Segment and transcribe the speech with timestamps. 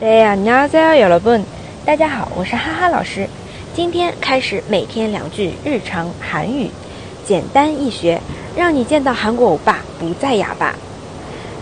[0.00, 1.42] 对呀，你好，여러 분，
[1.84, 3.28] 大家好，我是哈哈老师。
[3.74, 6.70] 今天开始每天两句日常韩语，
[7.24, 8.20] 简单易学，
[8.56, 10.74] 让你见到韩国欧巴不再哑巴。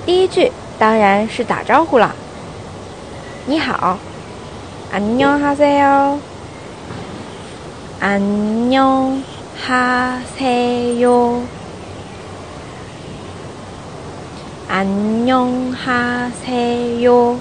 [0.04, 2.14] 第一句当然是打招呼了，
[3.46, 3.98] 你好，
[4.92, 6.18] 안녕하세 요，
[8.00, 9.22] 안녕하세
[11.00, 11.42] 요。
[14.68, 16.42] 안녕하세
[17.04, 17.38] 요。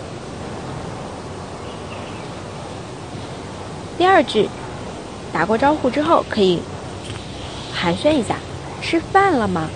[3.98, 4.50] 第二句，
[5.32, 6.62] 打过招呼之后可以
[7.74, 8.36] 寒暄一下，
[8.82, 9.70] 吃饭了吗？